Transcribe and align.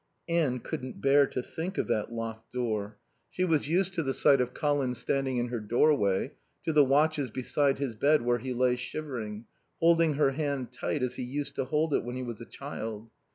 Anne 0.27 0.57
couldn't 0.57 0.99
bear 0.99 1.27
to 1.27 1.43
think 1.43 1.77
of 1.77 1.85
that 1.85 2.11
locked 2.11 2.51
door. 2.51 2.97
She 3.29 3.43
was 3.43 3.67
used 3.69 3.93
to 3.93 4.01
the 4.01 4.15
sight 4.15 4.41
of 4.41 4.51
Colin 4.51 4.95
standing 4.95 5.37
in 5.37 5.49
her 5.49 5.59
doorway, 5.59 6.31
to 6.65 6.73
the 6.73 6.83
watches 6.83 7.29
beside 7.29 7.77
his 7.77 7.93
bed 7.93 8.23
where 8.23 8.39
he 8.39 8.51
lay 8.51 8.77
shivering, 8.77 9.45
holding 9.79 10.15
her 10.15 10.31
hand 10.31 10.71
tight 10.71 11.03
as 11.03 11.13
he 11.17 11.23
used 11.23 11.53
to 11.57 11.65
hold 11.65 11.93
it 11.93 12.03
when 12.03 12.15
he 12.15 12.23
was 12.23 12.41
a 12.41 12.45
child. 12.47 13.11